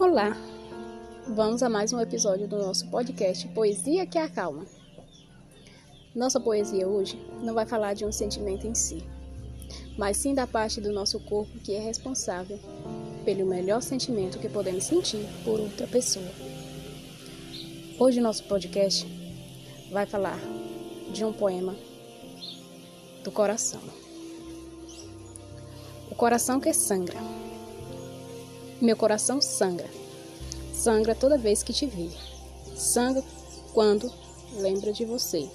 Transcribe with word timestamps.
Olá! 0.00 0.36
Vamos 1.26 1.60
a 1.60 1.68
mais 1.68 1.92
um 1.92 2.00
episódio 2.00 2.46
do 2.46 2.56
nosso 2.56 2.88
podcast 2.88 3.48
Poesia 3.48 4.06
que 4.06 4.16
Acalma. 4.16 4.64
Nossa 6.14 6.38
poesia 6.38 6.86
hoje 6.86 7.20
não 7.42 7.52
vai 7.52 7.66
falar 7.66 7.94
de 7.94 8.04
um 8.04 8.12
sentimento 8.12 8.64
em 8.64 8.76
si, 8.76 9.02
mas 9.98 10.16
sim 10.16 10.36
da 10.36 10.46
parte 10.46 10.80
do 10.80 10.92
nosso 10.92 11.18
corpo 11.18 11.50
que 11.64 11.74
é 11.74 11.80
responsável 11.80 12.60
pelo 13.24 13.44
melhor 13.44 13.82
sentimento 13.82 14.38
que 14.38 14.48
podemos 14.48 14.84
sentir 14.84 15.26
por 15.44 15.58
outra 15.58 15.88
pessoa. 15.88 16.30
Hoje 17.98 18.20
nosso 18.20 18.44
podcast 18.44 19.04
vai 19.90 20.06
falar 20.06 20.38
de 21.12 21.24
um 21.24 21.32
poema 21.32 21.74
do 23.24 23.32
coração. 23.32 23.80
O 26.08 26.14
coração 26.14 26.60
que 26.60 26.72
sangra. 26.72 27.37
Meu 28.80 28.96
coração 28.96 29.40
sangra. 29.40 29.88
Sangra 30.72 31.12
toda 31.12 31.36
vez 31.36 31.64
que 31.64 31.72
te 31.72 31.84
vi. 31.84 32.10
Sangra 32.76 33.24
quando 33.74 34.08
lembra 34.56 34.92
de 34.92 35.04
você. 35.04 35.50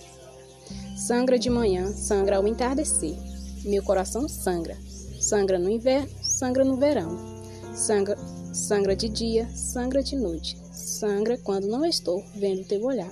Sangra 0.98 1.40
de 1.40 1.50
manhã, 1.50 1.90
sangra 1.94 2.36
ao 2.36 2.46
entardecer. 2.46 3.16
Meu 3.64 3.82
coração 3.82 4.28
sangra. 4.28 4.78
Sangra 5.22 5.58
no 5.58 5.70
inverno, 5.70 6.10
sangra 6.22 6.66
no 6.66 6.76
verão. 6.76 7.18
Sangra, 7.74 8.18
sangra 8.52 8.94
de 8.94 9.08
dia, 9.08 9.48
sangra 9.56 10.04
de 10.04 10.18
noite. 10.18 10.58
Sangra 10.74 11.38
quando 11.38 11.68
não 11.68 11.86
estou 11.86 12.22
vendo 12.36 12.68
teu 12.68 12.84
olhar. 12.84 13.12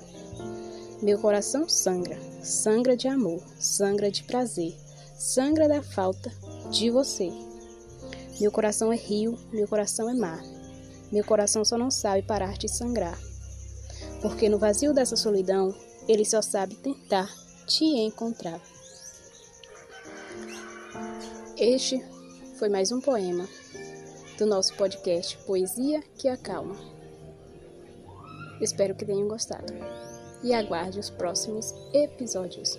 Meu 1.02 1.20
coração 1.20 1.70
sangra, 1.70 2.20
sangra 2.44 2.98
de 2.98 3.08
amor, 3.08 3.42
sangra 3.58 4.12
de 4.12 4.24
prazer, 4.24 4.76
sangra 5.16 5.70
da 5.70 5.82
falta 5.82 6.30
de 6.70 6.90
você. 6.90 7.32
Meu 8.42 8.52
coração 8.52 8.92
é 8.92 8.96
rio, 8.96 9.38
meu 9.54 9.68
coração 9.68 10.10
é 10.10 10.16
mar. 10.16 10.42
Meu 11.12 11.24
coração 11.24 11.64
só 11.64 11.78
não 11.78 11.92
sabe 11.92 12.24
parar 12.24 12.58
de 12.58 12.68
sangrar. 12.68 13.16
Porque 14.20 14.50
no 14.50 14.58
vazio 14.58 14.96
dessa 14.96 15.16
solidão, 15.16 15.72
ele 16.08 16.26
só 16.26 16.42
sabe 16.42 16.74
tentar 16.78 17.32
te 17.68 17.86
encontrar. 17.86 18.60
Este 21.56 22.04
foi 22.58 22.68
mais 22.68 22.92
um 22.92 23.00
poema 23.00 23.48
do 24.40 24.48
nosso 24.48 24.74
podcast 24.74 25.38
Poesia 25.46 26.02
que 26.18 26.28
Acalma. 26.28 26.76
Espero 28.60 28.96
que 28.96 29.06
tenham 29.06 29.28
gostado 29.28 29.72
e 30.42 30.52
aguarde 30.52 31.00
os 31.00 31.12
próximos 31.12 31.76
episódios. 31.94 32.76